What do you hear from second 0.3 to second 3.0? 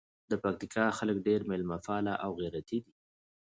د پکتیکا خلګ ډېر میلمه پاله او غیرتي دي.